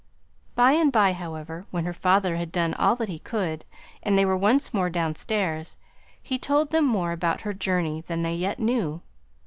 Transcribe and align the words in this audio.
By 0.55 0.71
and 0.71 0.91
by, 0.91 1.13
however, 1.13 1.67
when 1.69 1.85
her 1.85 1.93
father 1.93 2.35
had 2.35 2.51
done 2.51 2.73
all 2.73 2.95
that 2.95 3.07
he 3.07 3.19
could, 3.19 3.65
and 4.01 4.17
they 4.17 4.25
were 4.25 4.35
once 4.35 4.73
more 4.73 4.89
downstairs, 4.89 5.77
he 6.19 6.39
told 6.39 6.71
them 6.71 6.85
more 6.85 7.11
about 7.11 7.41
her 7.41 7.53
journey 7.53 8.01
than 8.07 8.23
they 8.23 8.33
yet 8.33 8.57
knew. 8.57 9.03